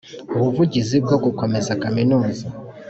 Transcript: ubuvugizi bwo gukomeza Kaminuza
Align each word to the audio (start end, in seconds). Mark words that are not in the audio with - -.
ubuvugizi 0.35 0.95
bwo 1.03 1.17
gukomeza 1.25 1.77
Kaminuza 1.83 2.45